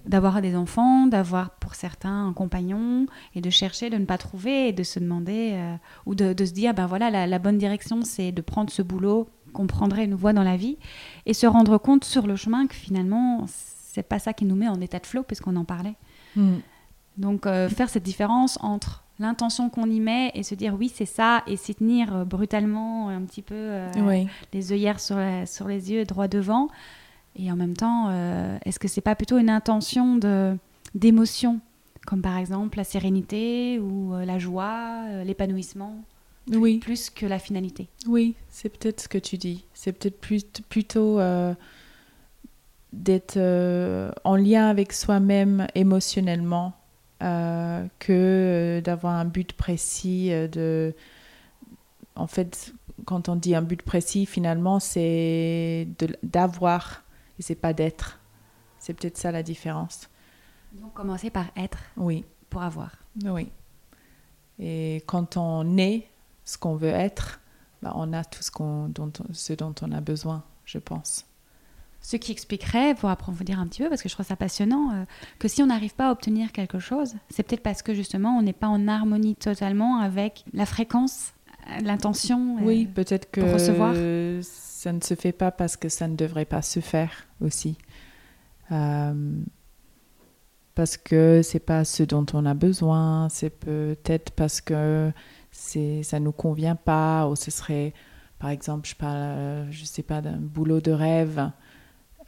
[0.05, 4.69] d'avoir des enfants, d'avoir pour certains un compagnon et de chercher, de ne pas trouver
[4.69, 5.57] et de se demander
[6.05, 9.27] ou de, se dire, ben voilà, la, la bonne direction, c'est de prendre ce boulot
[9.51, 10.77] qu'on prendrait une voie dans la vie
[11.25, 13.45] et se rendre compte sur le chemin que finalement
[13.87, 15.95] c'est pas ça qui nous met en état de flow, puisqu'on en parlait.
[16.35, 16.57] Hmm.
[17.17, 21.05] Donc, euh, faire cette différence entre l'intention qu'on y met et se dire oui, c'est
[21.05, 25.91] ça, et s'y tenir euh, brutalement, un petit peu euh, les œillères sur, sur les
[25.91, 26.67] yeux, droit devant.
[27.39, 28.09] Et en même temps,
[28.65, 30.19] est-ce que c'est pas plutôt une intention
[30.95, 31.59] d'émotion,
[32.07, 36.03] comme par exemple la sérénité ou la joie, l'épanouissement
[36.51, 36.79] oui.
[36.79, 37.89] plus que la finalité?
[38.07, 39.65] Oui, c'est peut-être ce que tu dis.
[39.75, 41.19] C'est peut-être plus, plutôt
[42.93, 46.73] d'être euh, en lien avec soi-même émotionnellement
[47.23, 50.95] euh, que d'avoir un but précis euh, de
[52.15, 52.73] en fait
[53.05, 55.87] quand on dit un but précis finalement c'est
[56.23, 57.03] d'avoir
[57.39, 58.19] et c'est pas d'être.
[58.79, 60.09] C'est peut-être ça la différence.
[60.73, 62.25] Donc commencer par être oui.
[62.49, 62.91] pour avoir.
[63.25, 63.51] Oui.
[64.59, 66.07] Et quand on est
[66.45, 67.39] ce qu'on veut être
[67.81, 71.25] bah, on a tout ce, qu'on, dont, ce dont on a besoin je pense
[72.07, 75.03] Ce qui expliquerait, pour approfondir un petit peu, parce que je trouve ça passionnant, euh,
[75.39, 78.41] que si on n'arrive pas à obtenir quelque chose, c'est peut-être parce que justement on
[78.41, 81.33] n'est pas en harmonie totalement avec la fréquence,
[81.67, 82.59] euh, l'intention.
[82.61, 83.93] Oui, peut-être que recevoir.
[84.41, 87.77] ça ne se fait pas parce que ça ne devrait pas se faire aussi.
[88.71, 89.33] Euh,
[90.75, 95.11] parce que c'est pas ce dont on a besoin, c'est peut-être parce que
[95.51, 97.93] c'est ça nous convient pas ou ce serait
[98.39, 101.51] par exemple je parle je sais pas d'un boulot de rêve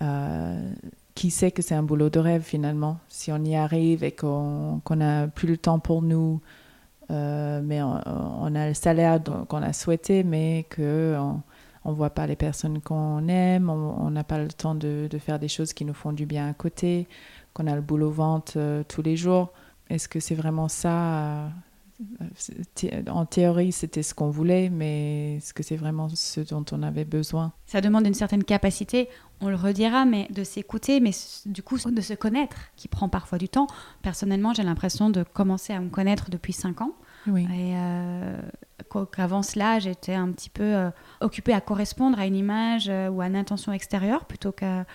[0.02, 0.72] euh,
[1.16, 4.82] qui sait que c'est un boulot de rêve finalement Si on y arrive et qu'on
[4.96, 6.40] n'a plus le temps pour nous,
[7.12, 11.42] euh, mais on, a le salaire qu'on a souhaité, mais qu'on
[11.84, 15.18] on ne voit pas les personnes qu'on aime, on n'a pas le temps de, de,
[15.18, 17.08] faire des choses qui nous font du bien à côté,
[17.54, 19.52] qu'on a le boulot vente euh, tous les jours.
[19.90, 21.50] Est-ce que c'est vraiment ça
[23.08, 27.06] en théorie, c'était ce qu'on voulait, mais est-ce que c'est vraiment ce dont on avait
[27.06, 27.52] besoin?
[27.66, 29.10] Ça demande une certaine capacité,
[29.42, 31.12] on le redira, mais de s'écouter, mais
[31.46, 33.68] du coup de se connaître, qui prend parfois du temps.
[34.02, 36.94] Personnellement, j'ai l'impression de commencer à me connaître depuis 5 ans.
[37.28, 37.44] Oui.
[37.44, 38.40] Et euh,
[39.12, 40.90] qu'avant cela, j'étais un petit peu euh,
[41.22, 44.86] occupée à correspondre à une image euh, ou à une intention extérieure plutôt qu'à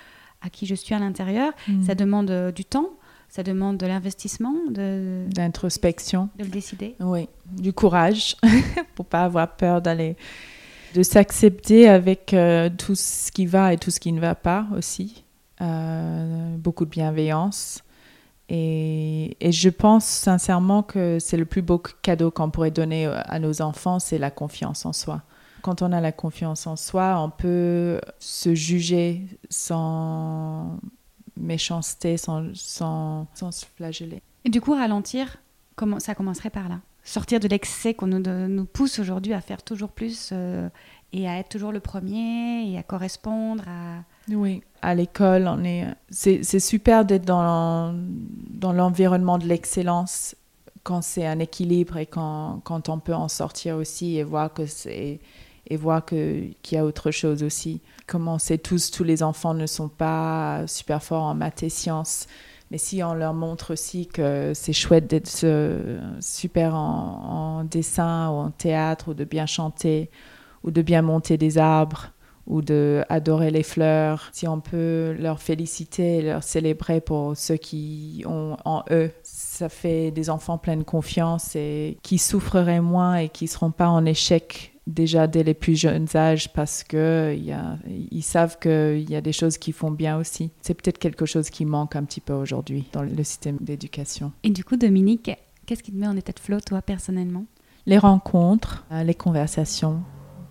[0.41, 1.53] à qui je suis à l'intérieur.
[1.69, 1.83] Mm.
[1.85, 2.91] Ça demande du temps
[3.35, 6.95] ça demande de l'investissement, de d'introspection, de le décider.
[7.01, 8.37] Oui, du courage
[8.95, 10.17] pour pas avoir peur d'aller,
[10.95, 14.67] de s'accepter avec euh, tout ce qui va et tout ce qui ne va pas
[14.77, 15.25] aussi.
[15.61, 17.83] Euh, beaucoup de bienveillance.
[18.49, 23.41] Et, et, je pense sincèrement que c'est le plus beau cadeau qu'on pourrait donner à
[23.41, 25.23] nos enfants, c'est la confiance en soi.
[25.63, 30.79] Quand on a la confiance en soi, on peut se juger sans
[31.37, 34.23] méchanceté, sans, sans, sans se flageller.
[34.45, 35.39] Et du coup, ralentir,
[35.77, 39.63] comment, ça commencerait par là Sortir de l'excès qu'on nous, nous, pousse aujourd'hui à faire
[39.63, 40.69] toujours plus euh,
[41.13, 44.05] et à être toujours le premier et à correspondre à...
[44.33, 45.87] Oui, à l'école, on est...
[46.09, 47.95] C'est, super d'être dans,
[48.49, 50.35] dans l'environnement de l'excellence
[50.83, 54.67] quand c'est un équilibre et quand, quand on peut en sortir aussi et voir que
[54.67, 55.21] c'est
[55.67, 57.81] et voir qu'il y a autre chose aussi.
[58.07, 61.71] Comme on sait tous, tous les enfants ne sont pas super forts en maths et
[61.71, 62.27] sciences.
[62.71, 68.31] Mais si on leur montre aussi que c'est chouette d'être euh, super en, en, dessin
[68.31, 70.11] ou en théâtre, ou de bien chanter,
[70.65, 72.11] ou de bien monter des arbres,
[72.47, 78.23] ou de adorer les fleurs, si on peut leur féliciter, leur célébrer pour ceux qui
[78.27, 83.29] ont en eux, ça fait des enfants pleins de confiance et qui souffreraient moins et
[83.29, 87.79] qui seront pas en échec déjà dès les plus jeunes âges parce que y a,
[88.11, 90.51] ils savent qu'il y a des choses qui font bien aussi.
[90.61, 94.33] C'est peut-être quelque chose qui manque un petit peu aujourd'hui dans le système d'éducation.
[94.43, 95.31] Et du coup, Dominique,
[95.67, 97.47] qu'est-ce qui te met en état de flow, toi, personnellement?
[97.87, 100.03] Les rencontres, euh, les conversations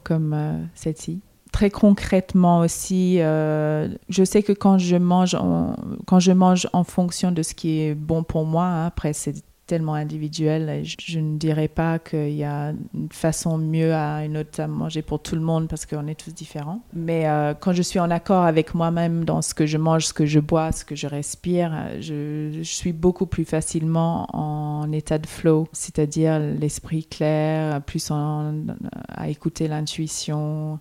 [0.04, 1.22] comme euh, celle-ci.
[1.52, 5.76] Très concrètement aussi, euh, je sais que quand je mange, en,
[6.08, 9.36] quand je mange en fonction de ce qui est bon pour moi, hein, après c'est
[9.66, 10.84] tellement individuel.
[10.84, 15.02] Je, ne dirais pas qu'il y a une façon mieux à une autre à manger
[15.02, 16.82] pour tout le monde parce qu'on est tous différents.
[16.94, 20.14] Mais euh, quand je suis en accord avec moi-même dans ce que je mange, ce
[20.14, 25.18] que je bois, ce que je respire, je, je suis beaucoup plus facilement en état
[25.18, 30.80] de flow, c'est-à-dire l'esprit clair, plus à écouter l'intuition,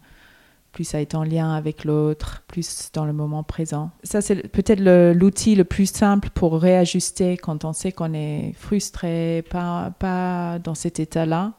[0.73, 3.91] plus à être en lien avec l'autre, plus dans le moment présent.
[4.03, 4.81] Ça, c'est peut-être
[5.13, 10.59] l'outil le, le, plus simple pour réajuster quand on sait qu'on est frustré, pas, pas
[10.59, 11.53] dans cet état-là.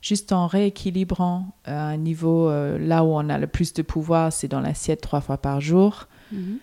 [0.00, 4.32] Juste en rééquilibrant à un niveau euh, là où on a le plus de pouvoir,
[4.32, 6.08] c'est dans l'assiette trois fois par jour.
[6.32, 6.58] Mm -hmm.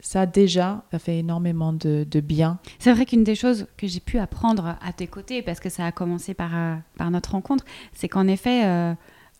[0.00, 2.58] Ça, déjà, ça fait énormément de, de bien.
[2.78, 5.86] C'est vrai qu'une des choses que j'ai pu apprendre à tes côtés, parce que ça
[5.86, 8.94] a commencé par, euh, par notre rencontre, c'est qu'en effet, euh,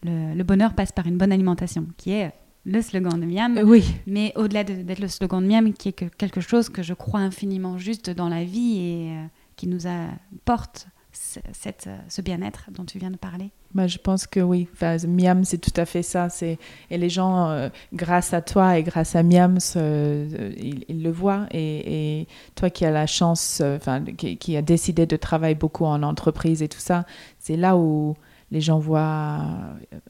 [0.06, 2.32] le, le, bonheur passe par une bonne alimentation, qui est
[2.66, 3.58] le slogan de Miam.
[3.64, 3.84] Oui.
[4.06, 7.20] Mais au-delà d'être le slogan de Miam, qui est que quelque chose que je crois
[7.20, 12.98] infiniment juste dans la vie et euh, qui nous apporte cette, ce bien-être dont tu
[12.98, 13.50] viens de parler.
[13.72, 14.68] Bah, je pense que oui.
[14.74, 16.28] Enfin, Miam, c'est tout à fait ça.
[16.42, 16.58] Et
[16.90, 21.46] les gens, euh, grâce à toi et grâce à Miam, euh, ils, ils, le voient.
[21.52, 25.84] Et, et, toi qui as la chance, enfin, qui, qui a décidé de travailler beaucoup
[25.84, 27.06] en entreprise et tout ça,
[27.38, 28.16] c'est là où
[28.50, 29.40] les gens voient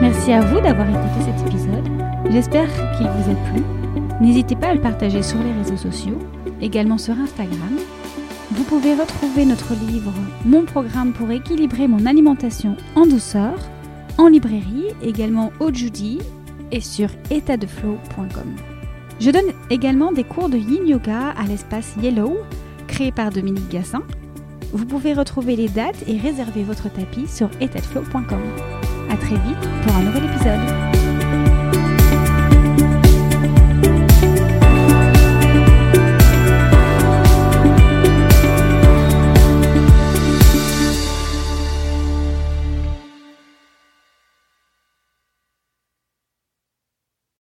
[0.00, 1.85] Merci à vous d'avoir écouté cet épisode.
[2.30, 3.62] J'espère qu'il vous a plu.
[4.20, 6.18] N'hésitez pas à le partager sur les réseaux sociaux,
[6.60, 7.76] également sur Instagram.
[8.52, 10.12] Vous pouvez retrouver notre livre
[10.44, 13.54] Mon programme pour équilibrer mon alimentation en douceur
[14.18, 16.20] en librairie, également au Judy
[16.72, 18.56] et sur étatdeflow.com.
[19.20, 22.38] Je donne également des cours de yin yoga à l'espace Yellow,
[22.86, 24.02] créé par Dominique Gassin.
[24.72, 28.40] Vous pouvez retrouver les dates et réserver votre tapis sur étatdeflow.com.
[29.10, 30.95] A très vite pour un nouvel épisode.